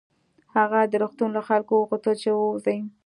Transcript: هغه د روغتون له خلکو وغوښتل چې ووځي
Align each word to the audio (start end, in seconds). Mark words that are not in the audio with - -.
هغه 0.55 0.79
د 0.91 0.93
روغتون 1.01 1.29
له 1.37 1.41
خلکو 1.49 1.73
وغوښتل 1.77 2.15
چې 2.21 2.29
ووځي 2.31 2.77